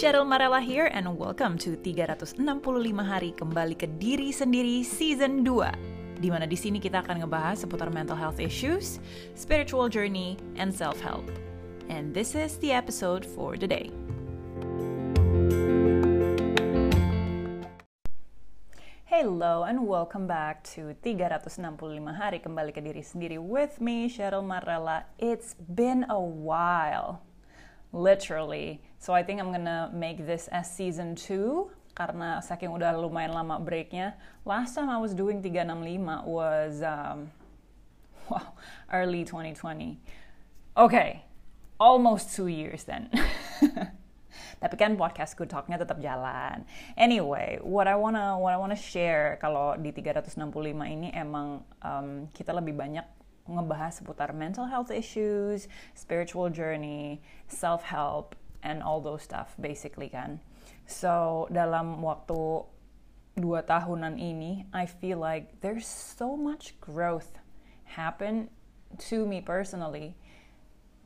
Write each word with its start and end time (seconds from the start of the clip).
Cheryl 0.00 0.24
Marella 0.24 0.64
here 0.64 0.88
and 0.96 1.04
welcome 1.18 1.60
to 1.60 1.76
365 1.76 2.40
hari 3.04 3.36
kembali 3.36 3.76
ke 3.76 3.84
diri 4.00 4.32
sendiri 4.32 4.80
season 4.80 5.44
2 5.44 6.24
di 6.24 6.32
mana 6.32 6.48
di 6.48 6.56
sini 6.56 6.80
kita 6.80 7.04
akan 7.04 7.20
ngebahas 7.20 7.60
seputar 7.60 7.92
mental 7.92 8.16
health 8.16 8.40
issues, 8.40 8.96
spiritual 9.36 9.92
journey, 9.92 10.40
and 10.56 10.72
self-help. 10.72 11.28
And 11.92 12.16
this 12.16 12.32
is 12.32 12.56
the 12.64 12.72
episode 12.72 13.28
for 13.28 13.60
today. 13.60 13.92
Hello 19.04 19.68
and 19.68 19.84
welcome 19.84 20.24
back 20.24 20.64
to 20.72 20.96
365 21.04 21.76
hari 22.16 22.40
kembali 22.40 22.72
ke 22.72 22.80
diri 22.80 23.04
sendiri 23.04 23.36
with 23.36 23.84
me 23.84 24.08
Cheryl 24.08 24.40
Marella. 24.40 25.04
It's 25.20 25.60
been 25.60 26.08
a 26.08 26.16
while. 26.16 27.20
Literally. 27.92 28.82
So 28.98 29.12
I 29.12 29.22
think 29.22 29.40
I'm 29.40 29.50
gonna 29.50 29.90
make 29.92 30.26
this 30.26 30.46
as 30.54 30.70
season 30.70 31.18
2 31.18 31.70
karena 31.98 32.38
saking 32.40 32.70
udah 32.70 32.94
lumayan 32.94 33.34
lama 33.34 33.58
breaknya. 33.58 34.14
Last 34.46 34.78
time 34.78 34.88
I 34.88 34.96
was 34.96 35.12
doing 35.12 35.42
365 35.42 36.24
was 36.24 36.80
um, 36.86 37.34
wow, 38.30 38.54
early 38.94 39.26
2020. 39.26 39.98
Okay, 40.78 41.26
almost 41.82 42.32
two 42.32 42.46
years 42.46 42.86
then. 42.86 43.10
Tapi 44.62 44.76
kan 44.76 44.94
podcast 44.94 45.34
Good 45.34 45.50
Talknya 45.50 45.80
tetap 45.80 45.98
jalan. 45.98 46.68
Anyway, 46.94 47.58
what 47.64 47.90
I 47.90 47.96
wanna 47.98 48.38
what 48.38 48.54
I 48.54 48.58
wanna 48.60 48.78
share 48.78 49.40
kalau 49.42 49.74
di 49.74 49.90
365 49.90 50.36
ini 50.86 51.10
emang 51.10 51.66
um, 51.82 52.30
kita 52.30 52.54
lebih 52.54 52.76
banyak 52.78 53.19
ngebahas 53.50 53.98
seputar 53.98 54.30
mental 54.30 54.70
health 54.70 54.94
issues, 54.94 55.66
spiritual 55.98 56.48
journey, 56.50 57.18
self 57.50 57.82
help, 57.82 58.38
and 58.62 58.82
all 58.82 59.02
those 59.02 59.22
stuff 59.26 59.58
basically 59.58 60.08
kan. 60.08 60.38
So 60.86 61.46
dalam 61.50 62.02
waktu 62.02 62.64
dua 63.34 63.62
tahunan 63.66 64.18
ini, 64.18 64.66
I 64.70 64.86
feel 64.86 65.18
like 65.18 65.60
there's 65.60 65.86
so 65.86 66.36
much 66.38 66.78
growth 66.78 67.38
happen 67.84 68.50
to 69.10 69.26
me 69.26 69.42
personally. 69.42 70.14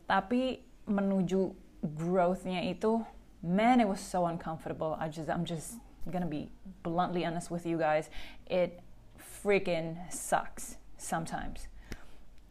Tapi 0.05 0.65
menuju 0.85 1.57
growthnya 1.97 2.65
itu 2.65 3.05
man, 3.45 3.81
it 3.81 3.89
was 3.89 4.01
so 4.01 4.27
uncomfortable. 4.27 4.97
I 4.99 5.09
just, 5.09 5.29
I'm 5.29 5.45
just 5.45 5.77
gonna 6.11 6.27
be 6.27 6.51
bluntly 6.83 7.25
honest 7.25 7.51
with 7.51 7.67
you 7.67 7.77
guys. 7.77 8.09
It 8.47 8.81
freaking 9.21 10.01
sucks 10.13 10.77
sometimes. 10.97 11.69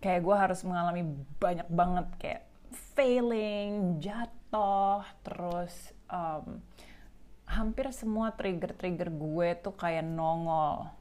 Kayak 0.03 0.21
gue 0.27 0.35
harus 0.35 0.59
mengalami 0.67 1.07
banyak 1.39 1.67
banget 1.71 2.07
kayak 2.19 2.43
failing, 2.91 4.03
jatuh, 4.03 5.07
terus 5.23 5.95
um, 6.11 6.59
hampir 7.47 7.87
semua 7.95 8.35
trigger-trigger 8.35 9.07
gue 9.07 9.49
tuh 9.63 9.71
kayak 9.71 10.03
nongol. 10.03 10.91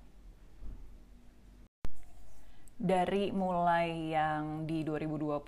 Dari 2.79 3.35
mulai 3.35 4.15
yang 4.15 4.71
di 4.71 4.87
2020 4.87 5.43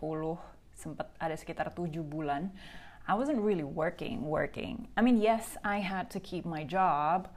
sempat 0.74 1.14
ada 1.22 1.39
sekitar 1.39 1.70
7 1.70 2.02
bulan, 2.02 2.50
I 3.06 3.14
wasn't 3.14 3.39
really 3.39 3.66
working, 3.66 4.27
working. 4.27 4.91
I 4.98 5.05
mean, 5.05 5.22
yes, 5.22 5.55
I 5.62 5.78
had 5.78 6.11
to 6.16 6.18
keep 6.18 6.42
my 6.42 6.66
job 6.66 7.30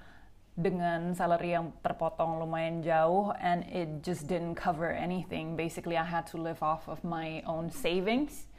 dengan 0.57 1.13
salary 1.13 1.53
yang 1.53 1.69
terpotong 1.85 2.41
lumayan 2.41 2.81
jauh 2.81 3.29
and 3.37 3.61
it 3.69 4.01
just 4.01 4.25
didn't 4.25 4.57
cover 4.57 4.89
anything. 4.89 5.53
Basically, 5.53 5.93
I 5.93 6.03
had 6.03 6.25
to 6.33 6.41
live 6.41 6.65
off 6.65 6.89
of 6.89 7.05
my 7.05 7.45
own 7.45 7.69
savings. 7.69 8.49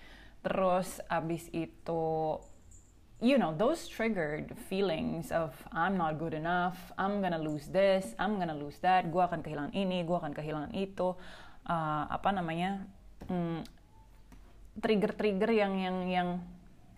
Terus 0.46 1.02
abis 1.10 1.50
itu, 1.50 2.38
you 3.18 3.34
know, 3.34 3.50
those 3.50 3.90
triggered 3.90 4.54
feelings 4.70 5.34
of 5.34 5.58
I'm 5.74 5.98
not 5.98 6.22
good 6.22 6.38
enough, 6.38 6.78
I'm 6.94 7.18
gonna 7.18 7.42
lose 7.42 7.66
this, 7.66 8.14
I'm 8.14 8.38
gonna 8.38 8.54
lose 8.54 8.78
that, 8.86 9.10
gue 9.10 9.18
akan 9.18 9.42
kehilangan 9.42 9.74
ini, 9.74 10.06
gue 10.06 10.14
akan 10.14 10.30
kehilangan 10.30 10.78
itu. 10.78 11.18
Uh, 11.66 12.06
apa 12.14 12.30
namanya? 12.30 12.86
Hmm, 13.26 13.66
trigger-trigger 14.78 15.50
yang 15.50 15.74
yang 15.82 15.98
yang 16.06 16.28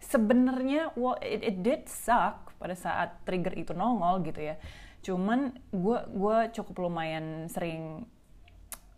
sebenarnya 0.05 0.93
well, 0.93 1.17
it, 1.25 1.41
it 1.41 1.57
did 1.65 1.89
suck 1.89 2.53
pada 2.61 2.77
saat 2.77 3.25
trigger 3.25 3.57
itu 3.57 3.73
nongol 3.73 4.21
gitu 4.21 4.53
ya 4.53 4.61
cuman 5.01 5.57
gue 5.73 5.99
gue 6.13 6.39
cukup 6.53 6.89
lumayan 6.89 7.49
sering 7.49 8.05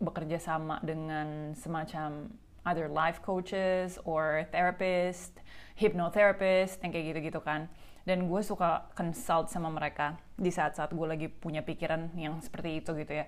bekerja 0.03 0.35
sama 0.39 0.83
dengan 0.83 1.55
semacam 1.55 2.27
other 2.67 2.91
life 2.91 3.23
coaches 3.23 3.95
or 4.03 4.43
therapist 4.51 5.39
hypnotherapist 5.79 6.83
yang 6.83 6.91
kayak 6.91 7.15
gitu-gitu 7.15 7.39
kan 7.39 7.71
dan 8.03 8.27
gue 8.27 8.41
suka 8.43 8.91
consult 8.99 9.47
sama 9.47 9.71
mereka 9.71 10.19
di 10.35 10.51
saat-saat 10.51 10.91
gue 10.91 11.07
lagi 11.07 11.27
punya 11.31 11.63
pikiran 11.63 12.11
yang 12.19 12.43
seperti 12.43 12.83
itu 12.83 12.91
gitu 12.99 13.13
ya 13.15 13.25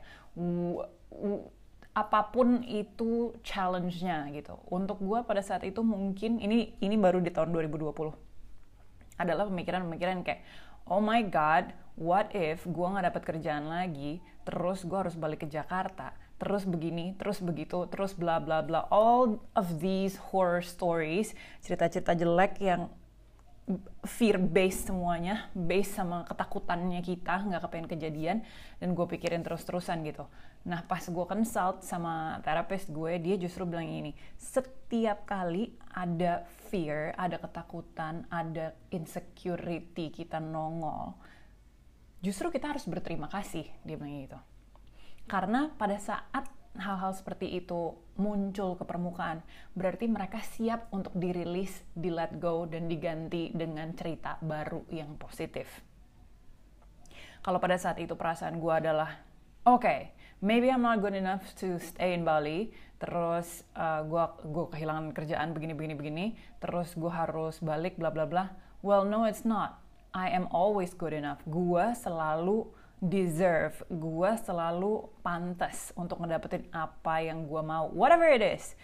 apa 1.95 2.27
pun 2.27 2.59
itu 2.67 3.31
challenge-nya 3.39 4.27
gitu. 4.35 4.59
Untuk 4.67 4.99
gue 4.99 5.23
pada 5.23 5.39
saat 5.39 5.63
itu 5.63 5.79
mungkin 5.79 6.43
ini 6.43 6.75
ini 6.83 6.99
baru 6.99 7.23
di 7.23 7.31
tahun 7.31 7.55
2020 7.55 7.95
adalah 9.15 9.47
pemikiran-pemikiran 9.47 10.27
kayak 10.27 10.43
oh 10.91 10.99
my 10.99 11.23
god, 11.23 11.71
what 11.95 12.31
if 12.35 12.63
gue 12.67 12.88
nggak 12.88 13.11
dapat 13.11 13.23
kerjaan 13.23 13.67
lagi, 13.72 14.19
terus 14.44 14.83
gue 14.83 14.95
harus 14.95 15.16
balik 15.16 15.44
ke 15.44 15.47
Jakarta, 15.50 16.16
terus 16.38 16.67
begini, 16.67 17.16
terus 17.16 17.39
begitu, 17.39 17.88
terus 17.88 18.13
bla 18.13 18.38
bla 18.44 18.59
bla. 18.61 18.88
All 18.91 19.39
of 19.56 19.79
these 19.79 20.19
horror 20.31 20.61
stories, 20.61 21.31
cerita-cerita 21.63 22.13
jelek 22.13 22.59
yang 22.59 22.91
fear 24.05 24.38
based 24.38 24.94
semuanya, 24.94 25.50
based 25.57 25.97
sama 25.97 26.22
ketakutannya 26.29 27.01
kita 27.01 27.50
nggak 27.50 27.66
kepengen 27.66 27.89
kejadian, 27.89 28.38
dan 28.78 28.94
gue 28.94 29.05
pikirin 29.09 29.41
terus-terusan 29.41 30.05
gitu. 30.05 30.29
Nah 30.69 30.85
pas 30.85 31.01
gue 31.01 31.25
consult 31.25 31.81
sama 31.81 32.38
terapis 32.45 32.85
gue, 32.85 33.17
dia 33.17 33.35
justru 33.41 33.66
bilang 33.66 33.89
ini, 33.89 34.13
setiap 34.38 35.25
kali 35.25 35.73
ada 35.89 36.45
fear, 36.69 37.17
ada 37.17 37.41
ketakutan, 37.41 38.29
ada 38.29 38.78
insecurity 38.94 40.13
kita 40.13 40.38
nongol, 40.38 41.17
justru 42.25 42.49
kita 42.49 42.73
harus 42.73 42.89
berterima 42.89 43.29
kasih, 43.29 43.69
dia 43.85 43.95
bilang 44.01 44.17
gitu. 44.25 44.39
Karena 45.29 45.69
pada 45.77 46.01
saat 46.01 46.49
hal-hal 46.73 47.13
seperti 47.13 47.53
itu 47.53 47.93
muncul 48.17 48.73
ke 48.73 48.83
permukaan, 48.83 49.45
berarti 49.77 50.09
mereka 50.09 50.41
siap 50.41 50.89
untuk 50.89 51.13
dirilis, 51.13 51.85
di 51.93 52.09
let 52.09 52.41
go, 52.41 52.65
dan 52.65 52.89
diganti 52.89 53.53
dengan 53.53 53.93
cerita 53.93 54.41
baru 54.41 54.83
yang 54.89 55.13
positif. 55.21 55.69
Kalau 57.45 57.61
pada 57.61 57.77
saat 57.77 58.01
itu 58.01 58.17
perasaan 58.17 58.57
gue 58.57 58.73
adalah, 58.73 59.21
oke, 59.69 59.85
okay, 59.85 59.99
maybe 60.41 60.73
I'm 60.73 60.81
not 60.81 60.97
good 60.97 61.13
enough 61.13 61.45
to 61.61 61.77
stay 61.77 62.17
in 62.17 62.25
Bali, 62.25 62.73
terus 62.97 63.61
uh, 63.77 64.01
gue 64.01 64.25
gue 64.49 64.65
kehilangan 64.73 65.13
kerjaan 65.13 65.53
begini 65.53 65.77
begini 65.77 65.93
begini, 65.93 66.25
terus 66.57 66.97
gue 66.97 67.11
harus 67.11 67.61
balik 67.61 68.01
bla 68.01 68.09
bla 68.09 68.25
bla. 68.25 68.49
Well, 68.81 69.05
no, 69.05 69.29
it's 69.29 69.45
not. 69.45 69.84
I 70.15 70.31
am 70.31 70.47
always 70.55 70.95
good 70.95 71.11
enough. 71.11 71.43
Gue 71.43 71.91
selalu 71.99 72.71
deserve, 73.03 73.75
gue 73.91 74.31
selalu 74.39 75.11
pantas 75.19 75.91
untuk 75.99 76.23
ngedapetin 76.23 76.71
apa 76.71 77.19
yang 77.19 77.43
gue 77.51 77.59
mau, 77.59 77.91
whatever 77.91 78.23
it 78.31 78.39
is. 78.39 78.79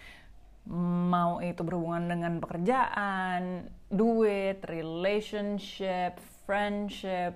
Mau 1.08 1.40
itu 1.40 1.64
berhubungan 1.64 2.06
dengan 2.06 2.38
pekerjaan, 2.38 3.72
duit, 3.88 4.60
relationship, 4.68 6.20
friendship, 6.44 7.34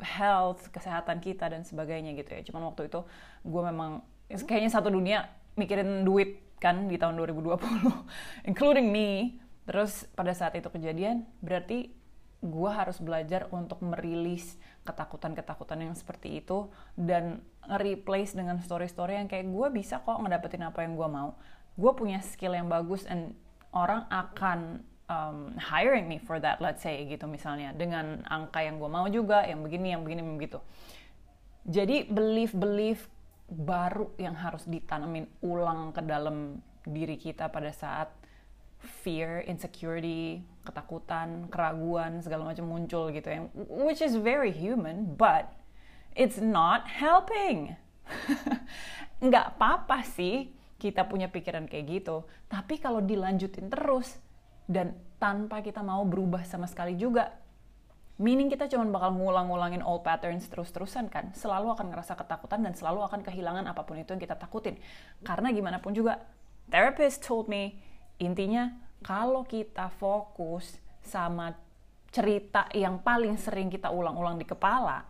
health, 0.00 0.72
kesehatan 0.72 1.20
kita 1.20 1.52
dan 1.52 1.62
sebagainya 1.62 2.16
gitu 2.16 2.32
ya. 2.32 2.40
Cuman 2.48 2.72
waktu 2.72 2.88
itu 2.88 3.04
gue 3.44 3.62
memang 3.62 4.00
kayaknya 4.32 4.72
satu 4.72 4.88
dunia 4.88 5.28
mikirin 5.60 6.08
duit 6.08 6.40
kan 6.56 6.88
di 6.88 6.96
tahun 6.96 7.20
2020, 7.20 7.60
including 8.50 8.88
me. 8.88 9.38
Terus 9.66 10.06
pada 10.14 10.30
saat 10.30 10.54
itu 10.54 10.70
kejadian, 10.70 11.26
berarti 11.42 11.90
gue 12.46 12.70
harus 12.70 13.02
belajar 13.02 13.50
untuk 13.50 13.82
merilis 13.82 14.56
ketakutan-ketakutan 14.86 15.90
yang 15.90 15.94
seperti 15.98 16.40
itu 16.40 16.70
dan 16.94 17.42
replace 17.66 18.32
dengan 18.32 18.62
story-story 18.62 19.18
yang 19.18 19.28
kayak 19.28 19.50
gue 19.50 19.68
bisa 19.74 20.00
kok 20.00 20.22
ngedapetin 20.22 20.64
apa 20.64 20.86
yang 20.86 20.94
gue 20.94 21.08
mau. 21.10 21.34
Gue 21.76 21.92
punya 21.92 22.22
skill 22.22 22.54
yang 22.54 22.70
bagus 22.70 23.04
and 23.10 23.34
orang 23.74 24.06
akan 24.08 24.86
um, 25.10 25.52
hiring 25.58 26.06
me 26.06 26.18
for 26.22 26.38
that 26.38 26.62
let's 26.62 26.82
say 26.82 27.02
gitu 27.04 27.26
misalnya 27.26 27.74
dengan 27.74 28.22
angka 28.26 28.62
yang 28.62 28.78
gue 28.78 28.90
mau 28.90 29.06
juga 29.10 29.44
yang 29.44 29.60
begini 29.66 29.92
yang 29.92 30.02
begini 30.06 30.22
begitu. 30.22 30.58
Jadi 31.66 32.06
belief 32.06 32.54
belief 32.54 33.10
baru 33.50 34.10
yang 34.18 34.34
harus 34.34 34.66
ditanamin 34.66 35.26
ulang 35.42 35.94
ke 35.94 36.02
dalam 36.02 36.62
diri 36.86 37.18
kita 37.18 37.50
pada 37.50 37.70
saat 37.74 38.10
fear, 38.78 39.42
insecurity, 39.46 40.42
ketakutan, 40.66 41.46
keraguan, 41.46 42.18
segala 42.18 42.50
macam 42.50 42.66
muncul 42.66 43.14
gitu 43.14 43.30
yang 43.30 43.46
which 43.70 44.02
is 44.02 44.18
very 44.18 44.50
human, 44.50 45.14
but 45.14 45.54
it's 46.18 46.42
not 46.42 46.90
helping. 46.90 47.78
Nggak 49.26 49.56
apa-apa 49.56 50.02
sih 50.02 50.50
kita 50.76 51.06
punya 51.06 51.30
pikiran 51.30 51.70
kayak 51.70 52.02
gitu, 52.02 52.26
tapi 52.50 52.76
kalau 52.82 53.00
dilanjutin 53.00 53.70
terus 53.70 54.18
dan 54.66 54.98
tanpa 55.16 55.64
kita 55.64 55.80
mau 55.80 56.04
berubah 56.04 56.44
sama 56.44 56.68
sekali 56.68 56.98
juga, 56.98 57.32
Meaning 58.16 58.48
kita 58.48 58.64
cuma 58.72 58.88
bakal 58.88 59.12
ngulang-ngulangin 59.12 59.84
old 59.84 60.00
patterns 60.00 60.48
terus-terusan 60.48 61.12
kan. 61.12 61.36
Selalu 61.36 61.76
akan 61.76 61.92
ngerasa 61.92 62.16
ketakutan 62.16 62.64
dan 62.64 62.72
selalu 62.72 63.04
akan 63.04 63.20
kehilangan 63.20 63.68
apa 63.68 63.84
pun 63.84 64.00
itu 64.00 64.08
yang 64.08 64.22
kita 64.24 64.40
takutin. 64.40 64.80
Karena 65.20 65.52
gimana 65.52 65.84
pun 65.84 65.92
juga, 65.92 66.24
therapist 66.72 67.20
told 67.20 67.44
me, 67.44 67.76
intinya 68.16 68.72
kalau 69.04 69.44
kita 69.44 69.92
fokus 69.96 70.78
sama 71.04 71.54
cerita 72.12 72.68
yang 72.72 73.00
paling 73.00 73.36
sering 73.36 73.68
kita 73.68 73.92
ulang-ulang 73.92 74.40
di 74.40 74.46
kepala, 74.48 75.04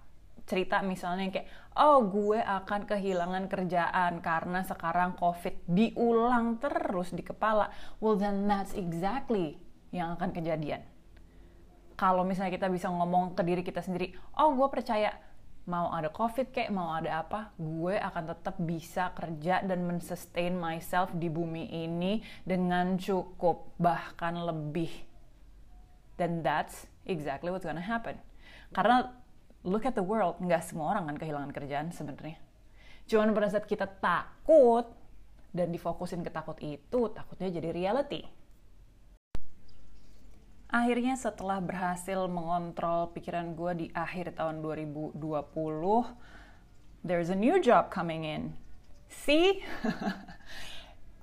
cerita 0.46 0.82
misalnya 0.82 1.30
kayak, 1.30 1.48
oh 1.78 2.06
gue 2.06 2.38
akan 2.38 2.86
kehilangan 2.86 3.46
kerjaan 3.46 4.18
karena 4.22 4.62
sekarang 4.66 5.14
COVID 5.18 5.66
diulang 5.70 6.58
terus 6.58 7.14
di 7.14 7.22
kepala. 7.22 7.70
Well 7.98 8.18
then 8.18 8.46
that's 8.50 8.74
exactly 8.74 9.58
yang 9.94 10.18
akan 10.18 10.34
kejadian 10.34 10.96
kalau 11.96 12.22
misalnya 12.28 12.52
kita 12.52 12.68
bisa 12.68 12.92
ngomong 12.92 13.32
ke 13.32 13.42
diri 13.42 13.64
kita 13.64 13.80
sendiri, 13.80 14.12
oh 14.36 14.52
gue 14.52 14.68
percaya 14.68 15.16
mau 15.66 15.90
ada 15.90 16.10
covid 16.10 16.54
kayak 16.54 16.70
mau 16.70 16.94
ada 16.94 17.26
apa, 17.26 17.50
gue 17.58 17.98
akan 17.98 18.24
tetap 18.30 18.56
bisa 18.62 19.10
kerja 19.18 19.66
dan 19.66 19.82
mensustain 19.82 20.54
myself 20.54 21.10
di 21.14 21.26
bumi 21.26 21.66
ini 21.86 22.22
dengan 22.46 22.94
cukup 22.94 23.74
bahkan 23.76 24.38
lebih. 24.38 24.90
Dan 26.14 26.40
that's 26.40 26.86
exactly 27.04 27.50
what's 27.50 27.66
gonna 27.66 27.82
happen. 27.82 28.16
Karena 28.70 29.10
look 29.66 29.82
at 29.82 29.98
the 29.98 30.06
world, 30.06 30.38
nggak 30.38 30.62
semua 30.62 30.94
orang 30.96 31.10
kan 31.10 31.16
kehilangan 31.18 31.50
kerjaan 31.50 31.90
sebenarnya. 31.90 32.38
Cuman 33.10 33.34
pada 33.34 33.50
saat 33.50 33.66
kita 33.66 33.86
takut 33.86 34.86
dan 35.50 35.74
difokusin 35.74 36.22
ke 36.22 36.30
takut 36.30 36.56
itu, 36.62 37.10
takutnya 37.10 37.50
jadi 37.50 37.74
reality 37.74 38.45
akhirnya 40.76 41.16
setelah 41.16 41.56
berhasil 41.56 42.28
mengontrol 42.28 43.08
pikiran 43.16 43.56
gue 43.56 43.72
di 43.72 43.86
akhir 43.96 44.36
tahun 44.36 44.60
2020 44.60 45.16
there's 47.00 47.32
a 47.32 47.38
new 47.38 47.56
job 47.56 47.88
coming 47.88 48.28
in. 48.28 48.52
See 49.08 49.64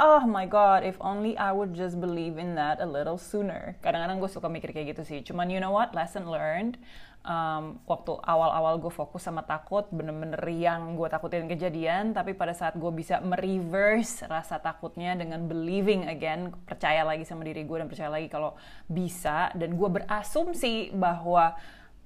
oh 0.03 0.27
my 0.27 0.43
god 0.43 0.83
if 0.83 0.99
only 0.99 1.39
I 1.39 1.55
would 1.55 1.71
just 1.71 1.95
believe 2.03 2.35
in 2.35 2.59
that 2.59 2.83
a 2.83 2.87
little 2.87 3.15
sooner. 3.15 3.79
Kadang-kadang 3.79 4.19
gue 4.19 4.27
suka 4.27 4.51
mikir 4.51 4.75
kayak 4.75 4.99
gitu 4.99 5.03
sih. 5.07 5.19
Cuman 5.23 5.47
you 5.47 5.63
know 5.63 5.71
what? 5.71 5.95
Lesson 5.95 6.27
learned 6.27 6.75
um, 7.23 7.79
waktu 7.87 8.19
awal-awal 8.19 8.77
gue 8.83 8.91
fokus 8.91 9.23
sama 9.25 9.41
takut 9.47 9.87
bener-bener 9.89 10.43
yang 10.51 10.99
gue 10.99 11.07
takutin 11.07 11.47
kejadian 11.47 12.11
tapi 12.11 12.35
pada 12.35 12.51
saat 12.51 12.75
gue 12.75 12.91
bisa 12.91 13.23
mereverse 13.23 14.27
rasa 14.27 14.59
takutnya 14.59 15.15
dengan 15.15 15.47
believing 15.47 16.05
again 16.11 16.51
percaya 16.67 17.01
lagi 17.07 17.23
sama 17.23 17.47
diri 17.47 17.63
gue 17.63 17.77
dan 17.79 17.87
percaya 17.87 18.11
lagi 18.11 18.27
kalau 18.27 18.53
bisa 18.91 19.49
dan 19.55 19.79
gue 19.79 19.89
berasumsi 19.89 20.91
bahwa 20.93 21.55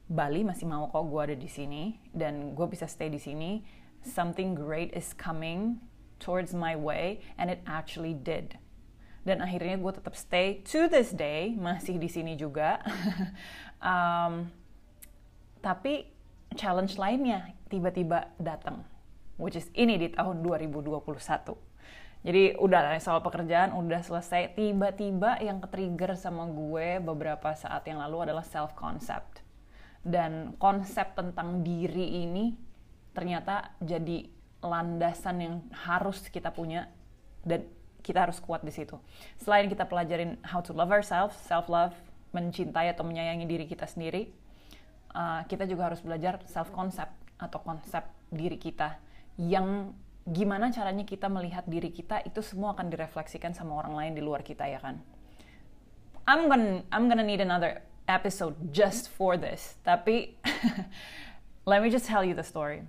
Bali 0.08 0.48
masih 0.48 0.72
mau 0.72 0.88
kok 0.88 1.04
gue 1.04 1.22
ada 1.22 1.36
di 1.36 1.52
sini 1.52 2.00
dan 2.16 2.56
gue 2.56 2.68
bisa 2.72 2.88
stay 2.88 3.12
di 3.12 3.20
sini. 3.20 3.60
Something 4.08 4.56
great 4.56 4.96
is 4.96 5.12
coming 5.12 5.84
towards 6.18 6.54
my 6.54 6.74
way 6.74 7.22
and 7.38 7.50
it 7.50 7.62
actually 7.66 8.14
did 8.14 8.58
dan 9.28 9.44
akhirnya 9.44 9.76
gue 9.76 9.92
tetap 9.92 10.16
stay 10.16 10.64
to 10.64 10.88
this 10.88 11.12
day 11.12 11.54
masih 11.56 12.00
di 12.00 12.08
sini 12.08 12.40
juga 12.40 12.80
um, 13.84 14.48
tapi 15.60 16.08
challenge 16.56 16.96
lainnya 16.96 17.54
tiba-tiba 17.68 18.32
datang, 18.40 18.88
which 19.36 19.60
is 19.60 19.68
ini 19.76 20.00
di 20.00 20.08
tahun 20.14 20.40
2021. 20.42 21.04
Jadi 22.26 22.58
udah 22.60 22.98
soal 23.00 23.22
pekerjaan 23.22 23.72
udah 23.72 24.02
selesai, 24.04 24.58
tiba-tiba 24.58 25.40
yang 25.40 25.62
ke-trigger 25.62 26.18
sama 26.18 26.50
gue 26.50 27.00
beberapa 27.00 27.54
saat 27.54 27.86
yang 27.88 28.02
lalu 28.02 28.28
adalah 28.28 28.44
self 28.44 28.74
concept. 28.74 29.46
Dan 30.08 30.56
konsep 30.56 31.14
tentang 31.20 31.62
diri 31.68 32.24
ini 32.24 32.56
ternyata 33.12 33.76
jadi 33.84 34.24
landasan 34.68 35.38
yang 35.40 35.56
harus 35.72 36.28
kita 36.28 36.52
punya 36.52 36.92
dan 37.48 37.64
kita 38.04 38.24
harus 38.28 38.40
kuat 38.40 38.64
di 38.64 38.72
situ. 38.72 38.96
Selain 39.40 39.68
kita 39.68 39.84
pelajarin 39.84 40.40
how 40.48 40.64
to 40.64 40.72
love 40.72 40.92
ourselves, 40.92 41.36
self 41.44 41.68
love, 41.68 41.96
mencintai 42.32 42.92
atau 42.92 43.04
menyayangi 43.04 43.48
diri 43.48 43.66
kita 43.68 43.88
sendiri, 43.88 44.32
uh, 45.12 45.44
kita 45.48 45.68
juga 45.68 45.92
harus 45.92 46.00
belajar 46.00 46.40
self 46.48 46.72
concept 46.72 47.12
atau 47.36 47.60
konsep 47.64 48.04
diri 48.32 48.56
kita 48.56 49.00
yang 49.40 49.94
gimana 50.28 50.72
caranya 50.76 51.08
kita 51.08 51.32
melihat 51.32 51.64
diri 51.68 51.88
kita 51.88 52.20
itu 52.28 52.44
semua 52.44 52.76
akan 52.76 52.92
direfleksikan 52.92 53.56
sama 53.56 53.80
orang 53.80 53.96
lain 53.96 54.14
di 54.20 54.22
luar 54.24 54.44
kita 54.44 54.68
ya 54.68 54.80
kan. 54.84 55.00
I'm 56.28 56.52
gonna 56.52 56.84
I'm 56.92 57.08
gonna 57.08 57.24
need 57.24 57.40
another 57.40 57.80
episode 58.08 58.56
just 58.76 59.08
for 59.08 59.40
this. 59.40 59.80
Tapi 59.88 60.36
let 61.70 61.80
me 61.80 61.88
just 61.88 62.08
tell 62.08 62.24
you 62.24 62.36
the 62.36 62.44
story. 62.44 62.84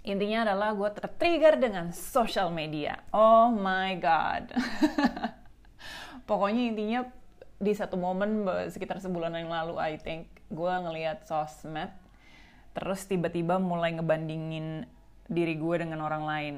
Intinya 0.00 0.48
adalah 0.48 0.72
gue 0.72 0.90
tertrigger 0.96 1.60
dengan 1.60 1.92
social 1.92 2.48
media. 2.48 3.04
Oh 3.12 3.52
my 3.52 3.92
god. 4.00 4.48
Pokoknya 6.28 6.62
intinya 6.72 7.00
di 7.60 7.76
satu 7.76 8.00
momen 8.00 8.48
sekitar 8.72 8.96
sebulan 9.04 9.36
yang 9.36 9.52
lalu 9.52 9.76
I 9.76 10.00
think 10.00 10.32
gue 10.48 10.72
ngelihat 10.72 11.28
sosmed 11.28 11.92
terus 12.72 13.04
tiba-tiba 13.04 13.60
mulai 13.60 13.92
ngebandingin 13.92 14.88
diri 15.28 15.60
gue 15.60 15.76
dengan 15.76 16.00
orang 16.00 16.24
lain 16.24 16.54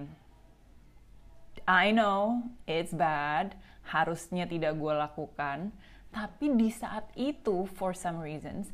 I 1.66 1.90
know 1.90 2.46
it's 2.70 2.94
bad 2.94 3.58
harusnya 3.90 4.46
tidak 4.46 4.78
gue 4.78 4.94
lakukan 4.94 5.74
tapi 6.14 6.54
di 6.54 6.70
saat 6.70 7.10
itu 7.18 7.66
for 7.66 7.98
some 7.98 8.22
reasons 8.22 8.70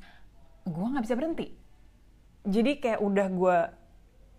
gue 0.69 0.85
nggak 0.85 1.09
bisa 1.09 1.17
berhenti 1.17 1.49
jadi 2.45 2.77
kayak 2.77 3.01
udah 3.01 3.27
gue 3.33 3.59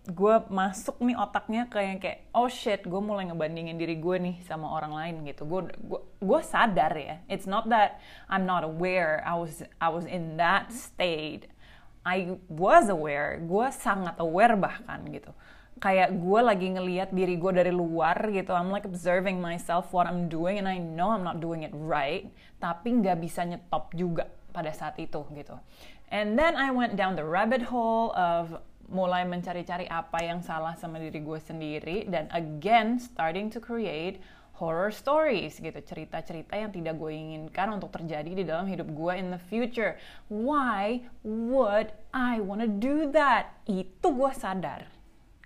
gue 0.08 0.34
masuk 0.48 0.96
nih 1.04 1.12
otaknya 1.12 1.68
kayak 1.68 2.00
kayak 2.00 2.18
oh 2.32 2.48
shit 2.48 2.88
gue 2.88 3.00
mulai 3.04 3.28
ngebandingin 3.28 3.76
diri 3.76 4.00
gue 4.00 4.16
nih 4.16 4.36
sama 4.48 4.72
orang 4.72 4.96
lain 4.96 5.14
gitu. 5.28 5.44
Gue 5.44 5.68
gue 6.16 6.40
sadar 6.40 6.96
ya. 6.96 7.20
It's 7.28 7.44
not 7.44 7.68
that 7.68 8.00
I'm 8.32 8.48
not 8.48 8.64
aware 8.64 9.20
I 9.28 9.36
was 9.36 9.60
I 9.76 9.92
was 9.92 10.08
in 10.08 10.40
that 10.40 10.72
state. 10.72 11.52
I 12.00 12.40
was 12.48 12.88
aware 12.88 13.44
gue 13.44 13.66
sangat 13.76 14.16
aware 14.16 14.56
bahkan 14.56 15.04
gitu. 15.12 15.36
Kayak 15.80 16.16
gue 16.16 16.40
lagi 16.40 16.68
ngeliat 16.72 17.12
diri 17.12 17.36
gue 17.36 17.52
dari 17.52 17.72
luar 17.72 18.16
gitu. 18.32 18.56
I'm 18.56 18.72
like 18.72 18.88
observing 18.88 19.36
myself 19.36 19.92
what 19.92 20.08
I'm 20.08 20.32
doing 20.32 20.56
and 20.56 20.68
I 20.68 20.80
know 20.80 21.12
I'm 21.12 21.24
not 21.28 21.44
doing 21.44 21.60
it 21.60 21.76
right 21.76 22.32
tapi 22.56 23.04
nggak 23.04 23.20
bisa 23.20 23.44
nyetop 23.44 23.92
juga 23.92 24.32
pada 24.56 24.72
saat 24.72 24.96
itu 24.96 25.28
gitu. 25.36 25.60
And 26.08 26.40
then 26.40 26.56
I 26.56 26.72
went 26.72 26.96
down 26.96 27.20
the 27.20 27.28
rabbit 27.28 27.68
hole 27.68 28.16
of 28.16 28.58
mulai 28.90 29.22
mencari-cari 29.22 29.86
apa 29.86 30.18
yang 30.20 30.42
salah 30.42 30.74
sama 30.74 30.98
diri 30.98 31.22
gue 31.22 31.38
sendiri 31.38 32.10
dan 32.10 32.26
again 32.34 32.98
starting 32.98 33.46
to 33.46 33.62
create 33.62 34.18
horror 34.60 34.92
stories 34.92 35.56
gitu. 35.56 35.80
Cerita-cerita 35.80 36.52
yang 36.58 36.68
tidak 36.68 37.00
gue 37.00 37.14
inginkan 37.16 37.72
untuk 37.72 37.88
terjadi 37.96 38.28
di 38.28 38.44
dalam 38.44 38.68
hidup 38.68 38.92
gue 38.92 39.14
in 39.16 39.32
the 39.32 39.40
future. 39.40 39.96
Why 40.28 41.08
would 41.24 41.96
I 42.12 42.44
wanna 42.44 42.68
do 42.68 43.08
that? 43.16 43.56
Itu 43.64 44.12
gue 44.12 44.32
sadar. 44.36 44.84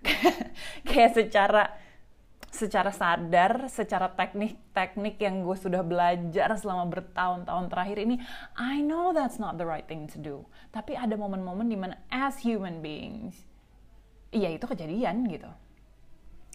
Kayak 0.89 1.15
secara 1.15 1.84
secara 2.55 2.95
sadar, 2.95 3.67
secara 3.67 4.15
teknik-teknik 4.15 5.19
yang 5.19 5.43
gue 5.43 5.59
sudah 5.59 5.83
belajar 5.83 6.55
selama 6.55 6.87
bertahun-tahun 6.87 7.67
terakhir 7.67 7.99
ini, 8.07 8.23
I 8.55 8.79
know 8.79 9.11
that's 9.11 9.43
not 9.43 9.59
the 9.59 9.67
right 9.67 9.85
thing 9.91 10.07
to 10.15 10.23
do. 10.23 10.47
Tapi 10.71 10.95
ada 10.95 11.19
momen-momen 11.19 11.67
di 11.67 11.75
mana 11.75 11.99
as 12.15 12.39
human 12.39 12.79
beings, 12.79 13.35
iya 14.31 14.55
itu 14.55 14.71
kejadian 14.71 15.27
gitu. 15.27 15.51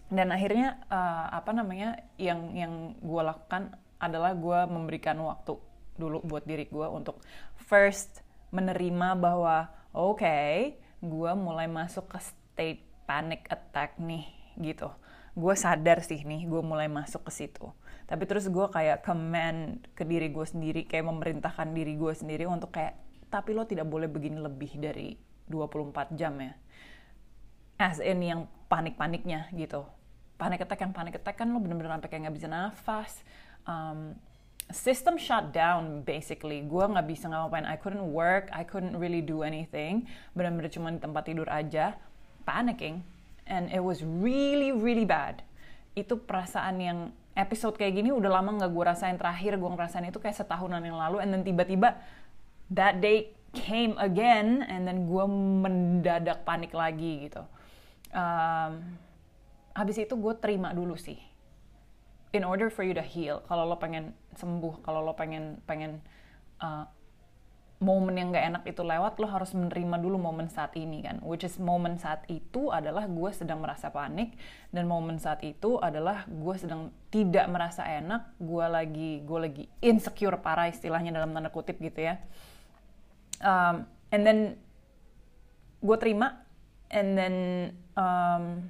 Dan 0.09 0.31
akhirnya 0.31 0.79
uh, 0.87 1.35
apa 1.35 1.51
namanya 1.51 1.99
yang 2.15 2.55
yang 2.55 2.95
gue 2.97 3.21
lakukan 3.21 3.75
adalah 3.99 4.31
gue 4.33 4.59
memberikan 4.71 5.19
waktu 5.19 5.59
dulu 5.99 6.23
buat 6.23 6.47
diri 6.47 6.71
gue 6.71 6.87
untuk 6.87 7.19
first 7.67 8.23
menerima 8.55 9.19
bahwa 9.19 9.67
oke, 9.91 10.23
okay, 10.23 10.79
gue 11.03 11.31
mulai 11.35 11.67
masuk 11.67 12.07
ke 12.07 12.19
state 12.23 12.81
panic 13.03 13.51
attack 13.51 13.99
nih 13.99 14.25
gitu 14.59 14.87
gue 15.37 15.55
sadar 15.55 16.01
sih 16.01 16.21
nih 16.25 16.49
gue 16.49 16.61
mulai 16.63 16.89
masuk 16.89 17.27
ke 17.27 17.31
situ. 17.33 17.69
Tapi 18.09 18.25
terus 18.25 18.49
gue 18.49 18.65
kayak 18.69 19.05
command 19.05 19.85
ke 19.93 20.01
diri 20.01 20.33
gue 20.33 20.45
sendiri 20.45 20.81
kayak 20.85 21.05
memerintahkan 21.05 21.69
diri 21.73 21.93
gue 21.93 22.13
sendiri 22.13 22.49
untuk 22.49 22.73
kayak 22.73 22.97
tapi 23.29 23.53
lo 23.53 23.65
tidak 23.69 23.85
boleh 23.85 24.09
begini 24.09 24.41
lebih 24.41 24.81
dari 24.81 25.13
24 25.45 26.17
jam 26.17 26.33
ya. 26.41 26.53
As 27.77 28.01
in 28.01 28.19
yang 28.25 28.41
panik-paniknya 28.67 29.53
gitu. 29.53 29.85
Panik 30.39 30.65
attack 30.65 30.81
yang 30.81 30.93
panik 30.95 31.19
attack 31.21 31.37
kan 31.37 31.51
lo 31.51 31.61
bener-bener 31.61 31.93
sampai 31.93 32.09
kayak 32.09 32.21
nggak 32.27 32.37
bisa 32.37 32.47
nafas 32.49 33.11
um, 33.69 34.17
system 34.73 35.21
shut 35.21 35.53
down 35.53 36.01
basically. 36.01 36.65
Gue 36.65 36.81
nggak 36.89 37.05
bisa 37.05 37.29
ngapain 37.29 37.69
I 37.69 37.77
couldn't 37.77 38.09
work 38.09 38.49
I 38.49 38.65
couldn't 38.65 38.97
really 38.97 39.21
do 39.21 39.45
anything. 39.45 40.09
Bener-bener 40.33 40.73
cuma 40.73 40.89
di 40.89 40.97
tempat 40.97 41.29
tidur 41.29 41.45
aja. 41.45 41.93
Panicking 42.43 43.18
and 43.49 43.73
it 43.73 43.81
was 43.81 44.05
really 44.05 44.71
really 44.71 45.03
bad. 45.03 45.41
Itu 45.97 46.21
perasaan 46.21 46.79
yang 46.79 46.99
episode 47.33 47.75
kayak 47.75 47.97
gini 47.97 48.13
udah 48.13 48.29
lama 48.29 48.61
nggak 48.61 48.71
gue 48.71 48.83
rasain. 48.85 49.17
Terakhir 49.17 49.57
gue 49.57 49.69
ngerasain 49.69 50.05
itu 50.07 50.21
kayak 50.21 50.37
setahunan 50.37 50.79
yang 50.85 50.95
lalu. 50.95 51.19
And 51.19 51.33
then 51.33 51.43
tiba-tiba 51.43 51.97
that 52.71 53.01
day 53.01 53.33
came 53.51 53.97
again 53.97 54.61
and 54.69 54.85
then 54.85 55.09
gue 55.09 55.25
mendadak 55.65 56.45
panik 56.45 56.71
lagi 56.71 57.27
gitu. 57.27 57.41
Um, 58.13 58.97
habis 59.73 59.97
itu 59.97 60.13
gue 60.13 60.33
terima 60.37 60.75
dulu 60.75 60.93
sih. 60.99 61.17
In 62.29 62.45
order 62.45 62.69
for 62.69 62.85
you 62.85 62.93
to 62.93 63.01
heal 63.01 63.41
kalau 63.49 63.65
lo 63.65 63.81
pengen 63.81 64.13
sembuh 64.37 64.85
kalau 64.85 65.01
lo 65.01 65.17
pengen 65.17 65.57
pengen 65.65 65.97
uh, 66.61 66.85
momen 67.79 68.19
yang 68.19 68.35
gak 68.35 68.43
enak 68.43 68.63
itu 68.67 68.83
lewat 68.83 69.15
lo 69.23 69.27
harus 69.31 69.55
menerima 69.55 70.03
dulu 70.03 70.19
momen 70.19 70.51
saat 70.51 70.75
ini 70.75 70.99
kan. 70.99 71.23
Which 71.23 71.47
is 71.47 71.55
momen 71.55 71.95
saat 71.95 72.27
itu 72.27 72.67
adalah 72.75 73.07
gue 73.07 73.31
sedang 73.31 73.63
merasa 73.63 73.87
panik 73.87 74.35
dan 74.75 74.83
momen 74.83 75.15
saat 75.15 75.39
itu 75.47 75.79
adalah 75.79 76.27
gue 76.27 76.55
sedang 76.59 76.91
tidak 77.07 77.47
merasa 77.47 77.87
enak 77.87 78.35
gue 78.35 78.65
lagi 78.67 79.11
gue 79.23 79.39
lagi 79.39 79.63
insecure 79.79 80.35
parah 80.43 80.67
istilahnya 80.67 81.15
dalam 81.15 81.31
tanda 81.31 81.47
kutip 81.47 81.79
gitu 81.79 82.03
ya. 82.03 82.19
Um, 83.39 83.87
and 84.11 84.27
then 84.27 84.39
gue 85.79 85.97
terima 86.03 86.43
and 86.91 87.15
then 87.15 87.35
um, 87.95 88.67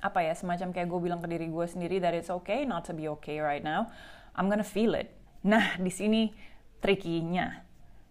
apa 0.00 0.24
ya 0.24 0.32
semacam 0.32 0.72
kayak 0.72 0.88
gue 0.88 1.00
bilang 1.04 1.20
ke 1.20 1.28
diri 1.28 1.52
gue 1.52 1.66
sendiri 1.68 2.00
that 2.00 2.16
it's 2.16 2.32
okay 2.32 2.64
not 2.64 2.88
to 2.88 2.96
be 2.96 3.04
okay 3.20 3.36
right 3.36 3.60
now 3.60 3.92
I'm 4.32 4.48
gonna 4.48 4.64
feel 4.64 4.96
it. 4.96 5.12
Nah 5.44 5.76
di 5.76 5.92
sini 5.92 6.32
tricky-nya 6.80 7.65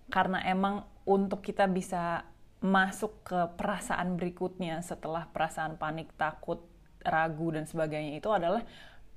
karena 0.09 0.41
emang 0.45 0.85
untuk 1.05 1.41
kita 1.41 1.69
bisa 1.69 2.25
masuk 2.65 3.21
ke 3.21 3.39
perasaan 3.57 4.17
berikutnya 4.17 4.81
setelah 4.81 5.29
perasaan 5.29 5.77
panik, 5.77 6.09
takut, 6.17 6.65
ragu 7.05 7.53
dan 7.53 7.69
sebagainya 7.69 8.17
itu 8.17 8.29
adalah 8.33 8.65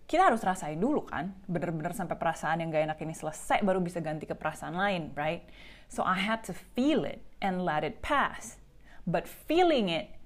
kita 0.09 0.33
harus 0.33 0.41
rasain 0.41 0.81
dulu 0.81 1.05
kan, 1.05 1.37
bener-bener 1.45 1.93
sampai 1.93 2.17
perasaan 2.17 2.65
yang 2.65 2.73
gak 2.73 2.93
enak 2.93 2.99
ini 3.05 3.13
selesai 3.13 3.61
baru 3.61 3.81
bisa 3.85 4.01
ganti 4.01 4.25
ke 4.25 4.33
perasaan 4.33 4.73
lain, 4.73 5.13
right? 5.13 5.45
So 5.89 6.05
I 6.05 6.17
had 6.17 6.45
to 6.49 6.57
feel 6.57 7.05
it 7.05 7.21
and 7.45 7.65
let 7.65 7.85
it 7.85 8.01
pass. 8.01 8.57
But 9.05 9.29
feeling 9.29 9.93
it 9.93 10.17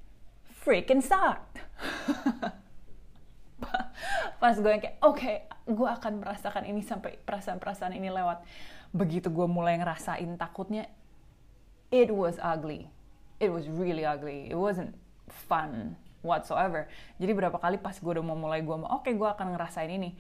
freaking 0.63 1.03
sucked. 1.03 1.59
Pas 4.43 4.55
gue 4.59 4.75
kayak, 4.79 4.99
oke, 5.03 5.19
okay, 5.19 5.47
gue 5.67 5.87
akan 5.87 6.23
merasakan 6.23 6.67
ini 6.67 6.83
sampai 6.83 7.19
perasaan-perasaan 7.23 7.95
ini 7.95 8.11
lewat 8.11 8.43
begitu 8.93 9.33
gue 9.33 9.49
mulai 9.49 9.81
ngerasain 9.81 10.37
takutnya 10.37 10.89
it 11.93 12.09
was 12.09 12.41
ugly. 12.41 12.89
It 13.39 13.53
was 13.53 13.69
really 13.69 14.09
ugly. 14.09 14.49
It 14.49 14.57
wasn't 14.57 14.97
fun 15.29 15.95
whatsoever. 16.25 16.89
Jadi 17.21 17.33
berapa 17.37 17.61
kali 17.61 17.77
pas 17.77 17.95
gue 18.01 18.11
udah 18.11 18.25
mau 18.25 18.35
mulai 18.35 18.65
gue 18.65 18.73
mau 18.73 18.89
oke 18.89 19.07
okay, 19.07 19.13
gue 19.15 19.29
akan 19.29 19.55
ngerasain 19.55 19.93
ini. 19.93 20.17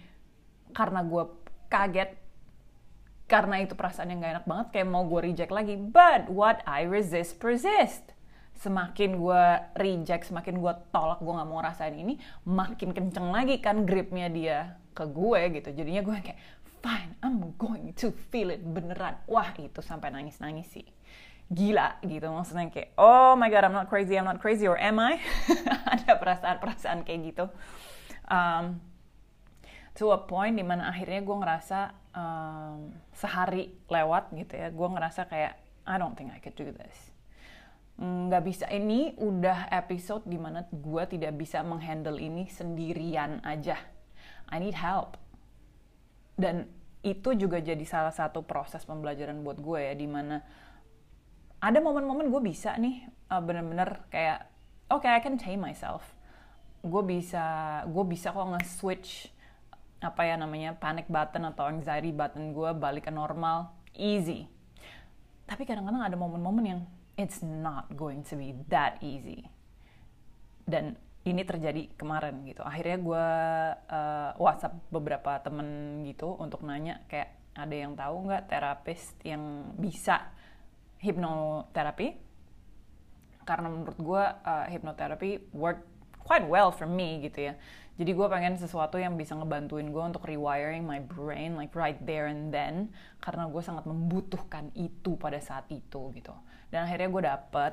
Karena 0.77 1.01
gue 1.03 1.25
kaget 1.73 2.21
karena 3.31 3.65
itu 3.65 3.73
perasaan 3.73 4.13
yang 4.13 4.21
gak 4.21 4.33
enak 4.37 4.47
banget 4.47 4.67
kayak 4.77 4.89
mau 4.93 5.09
gue 5.09 5.21
reject 5.33 5.51
lagi. 5.51 5.81
But 5.81 6.29
what 6.29 6.61
I 6.69 6.85
resist 6.85 7.41
persist. 7.41 8.13
Semakin 8.61 9.17
gue 9.17 9.45
reject 9.81 10.29
semakin 10.29 10.61
gue 10.61 10.73
tolak 10.95 11.19
gue 11.19 11.33
nggak 11.35 11.49
mau 11.51 11.59
rasain 11.59 11.99
ini 11.99 12.15
makin 12.47 12.95
kenceng 12.95 13.35
lagi 13.35 13.59
kan 13.59 13.83
gripnya 13.89 14.29
dia 14.29 14.59
ke 14.93 15.09
gue 15.09 15.41
gitu. 15.59 15.73
Jadinya 15.73 16.05
gue 16.05 16.15
kayak 16.21 16.39
fine, 16.83 17.15
I'm 17.23 17.55
going 17.57 17.95
to 18.03 18.11
feel 18.11 18.51
it 18.51 18.61
beneran. 18.67 19.23
Wah 19.31 19.55
itu 19.57 19.81
sampai 19.81 20.11
nangis-nangis 20.11 20.69
sih. 20.69 20.87
Gila 21.53 22.01
gitu 22.05 22.33
maksudnya 22.33 22.73
kayak 22.73 22.97
oh 22.97 23.37
my 23.37 23.53
god 23.53 23.69
I'm 23.69 23.77
not 23.77 23.87
crazy 23.87 24.17
I'm 24.17 24.27
not 24.27 24.41
crazy 24.43 24.67
or 24.67 24.77
am 24.77 24.99
I? 24.99 25.23
Ada 25.95 26.19
perasaan-perasaan 26.19 27.05
kayak 27.07 27.21
gitu. 27.33 27.45
Um, 28.27 28.81
to 29.97 30.13
a 30.13 30.21
point 30.21 30.57
di 30.57 30.65
mana 30.65 30.89
akhirnya 30.89 31.21
gue 31.21 31.37
ngerasa 31.37 31.93
um, 32.17 32.97
sehari 33.13 33.77
lewat 33.93 34.33
gitu 34.33 34.57
ya 34.57 34.73
gue 34.73 34.89
ngerasa 34.89 35.29
kayak 35.29 35.61
I 35.85 35.95
don't 36.01 36.17
think 36.17 36.33
I 36.33 36.41
could 36.41 36.57
do 36.57 36.73
this 36.73 37.13
nggak 38.01 38.43
bisa 38.43 38.67
ini 38.73 39.15
udah 39.21 39.69
episode 39.69 40.25
di 40.25 40.41
mana 40.41 40.65
gue 40.73 41.03
tidak 41.13 41.37
bisa 41.37 41.61
menghandle 41.61 42.17
ini 42.17 42.49
sendirian 42.49 43.45
aja 43.45 43.77
I 44.49 44.65
need 44.65 44.75
help 44.75 45.21
dan 46.37 46.69
itu 47.03 47.35
juga 47.35 47.59
jadi 47.59 47.83
salah 47.83 48.15
satu 48.15 48.47
proses 48.47 48.87
pembelajaran 48.87 49.43
buat 49.43 49.59
gue 49.59 49.91
ya 49.91 49.95
di 49.99 50.07
mana 50.07 50.39
ada 51.59 51.79
momen-momen 51.83 52.31
gue 52.31 52.43
bisa 52.43 52.75
nih 52.79 53.07
uh, 53.31 53.43
bener-bener 53.43 54.07
kayak 54.11 54.47
oke 54.91 55.03
okay, 55.03 55.11
I 55.15 55.23
can 55.23 55.39
tame 55.39 55.63
myself. 55.63 56.15
Gue 56.83 57.03
bisa 57.03 57.43
gue 57.87 58.05
bisa 58.07 58.35
kok 58.35 58.43
nge-switch 58.43 59.31
apa 60.03 60.27
ya 60.27 60.35
namanya 60.35 60.75
panic 60.75 61.07
button 61.07 61.47
atau 61.47 61.71
anxiety 61.71 62.11
button 62.11 62.51
gue 62.51 62.71
balik 62.75 63.07
ke 63.07 63.13
normal 63.15 63.71
easy. 63.95 64.51
Tapi 65.47 65.63
kadang-kadang 65.63 66.03
ada 66.03 66.17
momen-momen 66.19 66.65
yang 66.67 66.81
it's 67.15 67.43
not 67.43 67.91
going 67.95 68.27
to 68.27 68.35
be 68.35 68.55
that 68.71 68.99
easy. 69.03 69.47
Dan 70.67 70.99
ini 71.23 71.43
terjadi 71.47 71.87
kemarin 71.95 72.43
gitu. 72.43 72.67
Akhirnya 72.67 72.99
gue 72.99 73.27
uh, 73.87 74.31
WhatsApp 74.43 74.75
beberapa 74.91 75.39
temen 75.39 76.03
gitu 76.03 76.35
untuk 76.35 76.67
nanya 76.67 77.03
kayak 77.07 77.39
ada 77.55 77.75
yang 77.77 77.93
tahu 77.95 78.27
nggak 78.27 78.51
terapis 78.51 79.15
yang 79.23 79.75
bisa 79.79 80.33
hipnoterapi? 80.99 82.19
Karena 83.47 83.69
menurut 83.71 83.99
gue 83.99 84.23
uh, 84.23 84.67
hipnoterapi 84.67 85.55
work 85.55 85.87
quite 86.23 86.47
well 86.47 86.75
for 86.75 86.91
me 86.91 87.23
gitu 87.23 87.51
ya. 87.51 87.55
Jadi 87.93 88.11
gue 88.17 88.27
pengen 88.27 88.57
sesuatu 88.57 88.97
yang 88.97 89.15
bisa 89.21 89.37
ngebantuin 89.37 89.93
gue 89.93 90.03
untuk 90.03 90.25
rewiring 90.25 90.83
my 90.83 90.99
brain 90.99 91.55
like 91.55 91.77
right 91.77 92.01
there 92.03 92.27
and 92.27 92.51
then 92.51 92.89
karena 93.21 93.47
gue 93.47 93.63
sangat 93.63 93.85
membutuhkan 93.85 94.73
itu 94.75 95.15
pada 95.21 95.39
saat 95.39 95.69
itu 95.69 96.11
gitu. 96.17 96.35
Dan 96.73 96.89
akhirnya 96.89 97.09
gue 97.13 97.23
dapet 97.23 97.73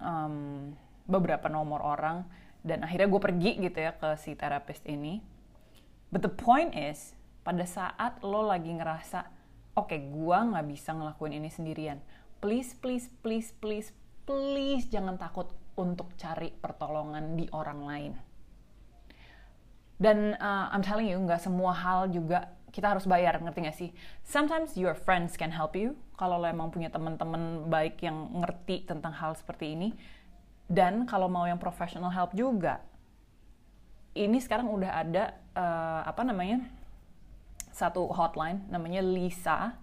um, 0.00 0.72
beberapa 1.04 1.46
nomor 1.52 1.84
orang 1.84 2.24
dan 2.60 2.84
akhirnya 2.84 3.08
gue 3.08 3.20
pergi 3.20 3.50
gitu 3.60 3.78
ya 3.80 3.92
ke 3.96 4.16
si 4.20 4.36
terapis 4.36 4.80
ini. 4.84 5.20
But 6.12 6.26
the 6.26 6.32
point 6.32 6.76
is 6.76 7.14
pada 7.46 7.64
saat 7.64 8.20
lo 8.20 8.44
lagi 8.44 8.70
ngerasa 8.74 9.24
oke 9.78 9.88
okay, 9.88 10.00
gue 10.10 10.38
nggak 10.38 10.66
bisa 10.68 10.92
ngelakuin 10.92 11.40
ini 11.40 11.48
sendirian. 11.48 11.98
Please 12.40 12.76
please 12.76 13.08
please 13.24 13.52
please 13.56 13.92
please 14.28 14.88
jangan 14.88 15.16
takut 15.16 15.48
untuk 15.78 16.12
cari 16.20 16.52
pertolongan 16.52 17.38
di 17.38 17.48
orang 17.54 17.80
lain. 17.84 18.12
Dan 20.00 20.32
uh, 20.40 20.72
I'm 20.72 20.80
telling 20.80 21.08
you 21.08 21.20
nggak 21.20 21.44
semua 21.44 21.76
hal 21.76 22.08
juga 22.08 22.56
kita 22.70 22.94
harus 22.96 23.04
bayar 23.04 23.36
ngerti 23.42 23.60
gak 23.66 23.76
sih? 23.76 23.90
Sometimes 24.22 24.78
your 24.78 24.94
friends 24.94 25.34
can 25.34 25.50
help 25.50 25.74
you. 25.74 25.98
Kalau 26.14 26.38
lo 26.38 26.46
emang 26.46 26.70
punya 26.70 26.86
teman-teman 26.88 27.66
baik 27.66 27.98
yang 28.00 28.30
ngerti 28.40 28.86
tentang 28.86 29.10
hal 29.10 29.34
seperti 29.34 29.74
ini 29.74 29.90
dan 30.70 31.02
kalau 31.02 31.26
mau 31.26 31.50
yang 31.50 31.58
professional 31.58 32.14
help 32.14 32.30
juga, 32.30 32.78
ini 34.14 34.38
sekarang 34.38 34.70
udah 34.70 35.02
ada 35.02 35.34
uh, 35.58 36.06
apa 36.06 36.22
namanya 36.22 36.62
satu 37.74 38.06
hotline 38.14 38.70
namanya 38.70 39.02
Lisa, 39.02 39.74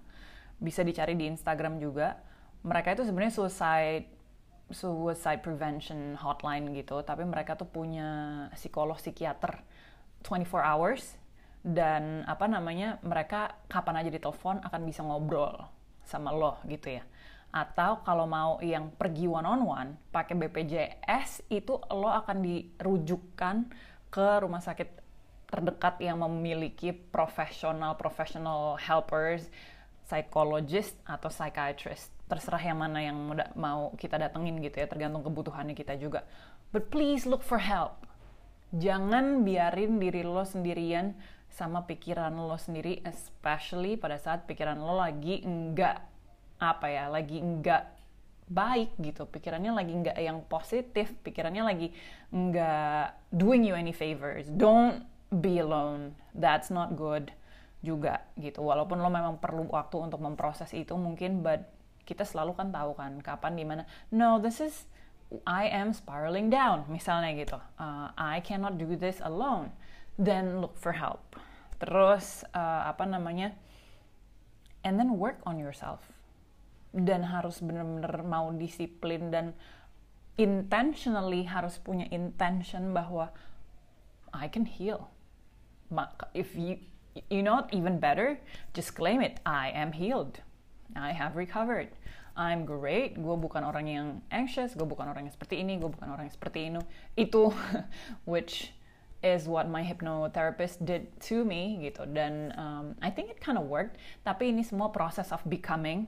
bisa 0.63 0.87
dicari 0.87 1.19
di 1.19 1.27
Instagram 1.27 1.83
juga. 1.83 2.15
Mereka 2.63 2.95
itu 2.95 3.03
sebenarnya 3.03 3.35
suicide 3.35 4.07
suicide 4.71 5.43
prevention 5.43 6.15
hotline 6.15 6.71
gitu, 6.71 7.03
tapi 7.03 7.27
mereka 7.27 7.59
tuh 7.59 7.67
punya 7.67 8.47
psikolog 8.55 8.95
psikiater 8.95 9.59
24 10.23 10.47
hours. 10.63 11.19
Dan 11.67 12.23
apa 12.23 12.47
namanya 12.47 12.95
mereka 13.03 13.59
kapan 13.67 13.99
aja 13.99 14.07
ditelepon 14.07 14.63
akan 14.63 14.81
bisa 14.87 15.03
ngobrol 15.03 15.67
sama 16.07 16.31
lo 16.31 16.63
gitu 16.63 16.95
ya 16.95 17.03
atau 17.57 18.05
kalau 18.05 18.29
mau 18.29 18.61
yang 18.61 18.93
pergi 18.93 19.25
one 19.25 19.49
on 19.49 19.61
one 19.65 19.89
pakai 20.13 20.37
BPJS 20.37 21.49
itu 21.49 21.81
lo 21.89 22.13
akan 22.13 22.37
dirujukkan 22.45 23.55
ke 24.13 24.27
rumah 24.45 24.61
sakit 24.61 24.89
terdekat 25.47 25.97
yang 26.03 26.21
memiliki 26.21 26.91
profesional 26.93 27.95
professional 27.95 28.77
helpers, 28.77 29.49
psychologist 30.05 30.93
atau 31.07 31.31
psychiatrist. 31.31 32.13
Terserah 32.27 32.59
yang 32.59 32.77
mana 32.77 32.99
yang 32.99 33.17
mau 33.55 33.95
kita 33.95 34.19
datengin 34.19 34.59
gitu 34.59 34.83
ya, 34.83 34.87
tergantung 34.91 35.23
kebutuhannya 35.23 35.73
kita 35.73 35.95
juga. 35.95 36.27
But 36.75 36.91
please 36.91 37.23
look 37.23 37.41
for 37.41 37.63
help. 37.63 38.03
Jangan 38.75 39.47
biarin 39.47 39.95
diri 39.95 40.27
lo 40.27 40.43
sendirian 40.43 41.15
sama 41.47 41.87
pikiran 41.87 42.35
lo 42.35 42.59
sendiri, 42.59 42.99
especially 43.07 43.95
pada 43.95 44.19
saat 44.19 44.43
pikiran 44.43 44.75
lo 44.75 44.99
lagi 44.99 45.39
enggak 45.47 46.16
apa 46.57 46.89
ya 46.89 47.05
lagi 47.09 47.37
nggak 47.39 47.83
baik 48.47 48.95
gitu. 48.99 49.27
Pikirannya 49.27 49.71
lagi 49.75 49.93
nggak 49.93 50.17
yang 50.17 50.39
positif 50.47 51.11
pikirannya 51.21 51.63
lagi 51.63 51.87
nggak 52.31 53.35
doing 53.35 53.63
you 53.67 53.75
any 53.75 53.93
favors. 53.93 54.47
Don't 54.49 55.03
be 55.29 55.59
alone. 55.59 56.15
That's 56.33 56.71
not 56.71 56.95
good 56.95 57.31
juga 57.83 58.25
gitu. 58.39 58.63
Walaupun 58.63 58.97
lo 58.99 59.11
memang 59.11 59.37
perlu 59.37 59.67
waktu 59.69 59.99
untuk 59.99 60.23
memproses 60.23 60.71
itu 60.73 60.95
mungkin 60.97 61.45
but 61.45 61.67
kita 62.07 62.23
selalu 62.23 62.55
kan 62.55 62.71
tahu 62.71 62.95
kan 62.95 63.19
kapan 63.19 63.53
di 63.59 63.67
mana 63.67 63.83
no 64.15 64.39
this 64.39 64.63
is 64.63 64.87
I 65.43 65.67
am 65.67 65.91
spiraling 65.91 66.47
down 66.47 66.87
misalnya 66.87 67.35
gitu. 67.35 67.59
Uh, 67.75 68.15
I 68.15 68.39
cannot 68.39 68.79
do 68.79 68.95
this 68.95 69.19
alone. 69.19 69.75
Then 70.17 70.63
look 70.63 70.79
for 70.79 70.95
help. 70.95 71.35
Terus 71.77 72.47
uh, 72.55 72.89
apa 72.89 73.05
namanya 73.05 73.53
and 74.87 74.95
then 74.95 75.19
work 75.19 75.43
on 75.43 75.59
yourself 75.59 76.16
dan 76.95 77.27
harus 77.27 77.59
bener-bener 77.59 78.23
mau 78.23 78.51
disiplin 78.55 79.29
dan 79.29 79.57
intentionally 80.37 81.43
harus 81.49 81.81
punya 81.81 82.05
intention 82.13 82.93
bahwa 82.93 83.33
I 84.31 84.47
can 84.47 84.69
heal. 84.69 85.09
If 86.37 86.53
you 86.53 86.83
you 87.29 87.41
know 87.41 87.65
even 87.73 87.97
better, 87.97 88.37
just 88.73 88.93
claim 88.93 89.21
it. 89.21 89.39
I 89.45 89.73
am 89.73 89.91
healed. 89.91 90.39
I 90.95 91.11
have 91.11 91.35
recovered. 91.35 91.89
I'm 92.37 92.69
great, 92.69 93.17
gue 93.17 93.33
bukan 93.33 93.65
orang 93.65 93.89
yang 93.89 94.07
anxious, 94.29 94.77
gue 94.77 94.85
bukan 94.85 95.09
orang 95.09 95.25
yang 95.25 95.33
seperti 95.33 95.57
ini, 95.57 95.81
gue 95.81 95.89
bukan 95.89 96.05
orang 96.13 96.29
yang 96.29 96.35
seperti 96.37 96.69
ini. 96.69 96.77
Itu, 97.17 97.49
which 98.29 98.77
is 99.25 99.49
what 99.49 99.65
my 99.65 99.81
hypnotherapist 99.81 100.85
did 100.85 101.09
to 101.17 101.41
me 101.41 101.81
gitu. 101.81 102.05
Dan 102.05 102.53
um, 102.53 102.93
I 103.01 103.09
think 103.09 103.33
it 103.33 103.41
kind 103.41 103.57
of 103.57 103.65
worked. 103.65 103.97
Tapi 104.21 104.53
ini 104.53 104.61
semua 104.61 104.93
proses 104.93 105.33
of 105.33 105.41
becoming. 105.49 106.05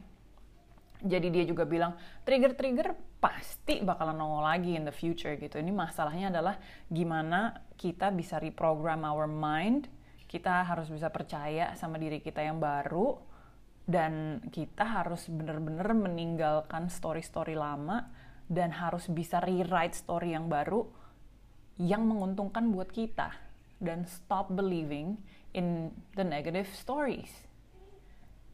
Jadi 0.99 1.31
dia 1.31 1.47
juga 1.47 1.63
bilang 1.63 1.95
trigger-trigger 2.27 3.19
pasti 3.23 3.79
bakalan 3.79 4.19
nongol 4.19 4.43
lagi 4.43 4.75
in 4.75 4.83
the 4.83 4.91
future 4.91 5.39
gitu. 5.39 5.55
Ini 5.55 5.71
masalahnya 5.71 6.27
adalah 6.27 6.59
gimana 6.91 7.55
kita 7.79 8.11
bisa 8.11 8.35
reprogram 8.35 9.07
our 9.07 9.27
mind. 9.27 9.87
Kita 10.27 10.67
harus 10.67 10.91
bisa 10.91 11.07
percaya 11.07 11.71
sama 11.79 11.95
diri 11.95 12.19
kita 12.19 12.43
yang 12.43 12.59
baru 12.59 13.15
dan 13.89 14.43
kita 14.53 14.85
harus 14.85 15.25
benar-benar 15.25 15.97
meninggalkan 15.97 16.91
story-story 16.93 17.57
lama 17.57 18.05
dan 18.45 18.69
harus 18.69 19.09
bisa 19.09 19.41
rewrite 19.41 19.97
story 19.97 20.37
yang 20.37 20.45
baru 20.45 20.85
yang 21.79 22.05
menguntungkan 22.05 22.69
buat 22.69 22.93
kita 22.93 23.33
dan 23.79 24.03
stop 24.05 24.51
believing 24.51 25.17
in 25.55 25.89
the 26.13 26.21
negative 26.27 26.67
stories. 26.75 27.48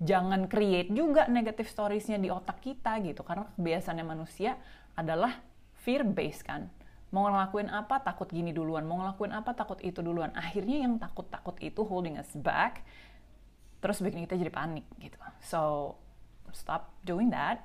Jangan 0.03 0.51
create 0.51 0.91
juga 0.91 1.27
negative 1.31 1.71
storiesnya 1.71 2.19
di 2.19 2.27
otak 2.27 2.59
kita 2.59 2.99
gitu 3.03 3.23
karena 3.23 3.47
kebiasaannya 3.55 4.05
manusia 4.05 4.59
adalah 4.95 5.39
fear 5.79 6.03
based 6.03 6.43
kan. 6.43 6.67
Mau 7.15 7.31
ngelakuin 7.31 7.71
apa 7.71 8.03
takut 8.03 8.27
gini 8.27 8.51
duluan, 8.51 8.83
mau 8.83 8.99
ngelakuin 8.99 9.31
apa 9.31 9.55
takut 9.55 9.79
itu 9.79 10.03
duluan. 10.03 10.35
Akhirnya 10.35 10.83
yang 10.83 10.99
takut-takut 10.99 11.55
itu 11.63 11.79
holding 11.87 12.19
us 12.19 12.27
back 12.35 12.83
terus 13.85 14.01
bikin 14.01 14.25
kita 14.25 14.33
jadi 14.41 14.49
panik 14.49 14.81
gitu 14.97 15.13
so 15.45 15.93
stop 16.49 16.89
doing 17.05 17.29
that 17.29 17.61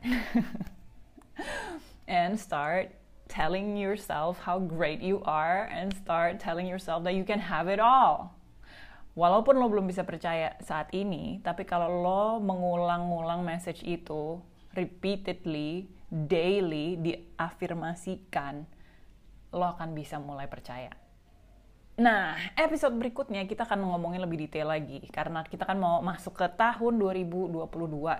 and 2.04 2.36
start 2.36 2.92
telling 3.24 3.72
yourself 3.72 4.36
how 4.44 4.60
great 4.60 5.00
you 5.00 5.24
are 5.24 5.64
and 5.72 5.96
start 5.96 6.36
telling 6.36 6.68
yourself 6.68 7.00
that 7.00 7.16
you 7.16 7.24
can 7.24 7.40
have 7.40 7.72
it 7.72 7.80
all 7.80 8.36
walaupun 9.20 9.60
lo 9.60 9.68
belum 9.68 9.84
bisa 9.84 10.08
percaya 10.08 10.56
saat 10.64 10.88
ini 10.96 11.44
tapi 11.44 11.68
kalau 11.68 11.92
lo 11.92 12.24
mengulang-ulang 12.40 13.44
message 13.44 13.84
itu 13.84 14.40
repeatedly 14.72 15.92
daily 16.08 16.96
diafirmasikan 16.96 18.64
lo 19.52 19.76
akan 19.76 19.92
bisa 19.92 20.16
mulai 20.16 20.48
percaya 20.48 20.96
Nah, 22.00 22.32
episode 22.56 22.96
berikutnya 22.96 23.44
kita 23.44 23.68
akan 23.68 23.84
ngomongin 23.84 24.24
lebih 24.24 24.48
detail 24.48 24.72
lagi 24.72 25.04
karena 25.12 25.44
kita 25.44 25.68
kan 25.68 25.76
mau 25.76 26.00
masuk 26.00 26.32
ke 26.32 26.48
tahun 26.56 26.96
2022 26.96 27.60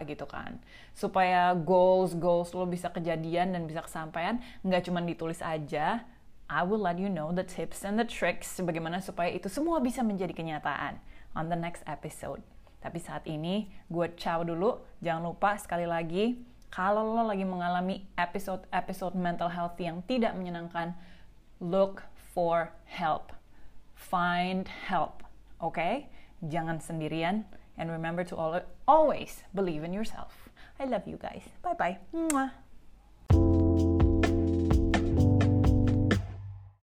gitu 0.04 0.26
kan. 0.28 0.60
Supaya 0.92 1.56
goals 1.56 2.12
goals 2.12 2.52
lo 2.52 2.68
bisa 2.68 2.92
kejadian 2.92 3.56
dan 3.56 3.64
bisa 3.64 3.80
kesampaian, 3.80 4.36
nggak 4.60 4.84
cuma 4.84 5.00
ditulis 5.00 5.40
aja. 5.40 6.04
I 6.50 6.66
will 6.66 6.82
let 6.82 6.98
you 6.98 7.06
know 7.06 7.30
the 7.30 7.46
tips 7.46 7.86
and 7.86 7.94
the 7.94 8.02
tricks 8.02 8.58
bagaimana 8.58 8.98
supaya 8.98 9.30
itu 9.30 9.46
semua 9.46 9.78
bisa 9.78 10.02
menjadi 10.02 10.34
kenyataan 10.34 10.98
on 11.38 11.46
the 11.46 11.54
next 11.54 11.86
episode. 11.86 12.42
Tapi 12.82 12.98
saat 12.98 13.22
ini 13.30 13.70
gue 13.86 14.10
ciao 14.18 14.42
dulu. 14.42 14.82
Jangan 14.98 15.30
lupa 15.30 15.54
sekali 15.54 15.86
lagi 15.86 16.42
kalau 16.74 17.14
lo 17.14 17.22
lagi 17.22 17.46
mengalami 17.46 18.10
episode-episode 18.18 19.14
mental 19.14 19.50
health 19.50 19.78
yang 19.78 20.02
tidak 20.10 20.34
menyenangkan, 20.34 20.98
look 21.62 22.02
for 22.34 22.74
help 22.90 23.30
find 24.00 24.68
help. 24.88 25.22
Okay? 25.60 26.08
Jangan 26.40 26.80
sendirian. 26.80 27.44
And 27.76 27.92
remember 27.92 28.24
to 28.28 28.64
always 28.88 29.44
believe 29.52 29.84
in 29.84 29.92
yourself. 29.92 30.48
I 30.80 30.88
love 30.88 31.04
you 31.04 31.20
guys. 31.20 31.44
Bye 31.60 31.76
bye. 31.76 32.50